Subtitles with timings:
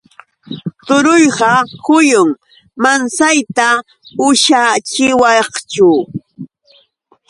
[0.85, 1.51] Turuyqa
[1.85, 2.29] huyum.
[2.83, 3.67] ¿Mansayta
[4.27, 5.89] ushachiwaqchu?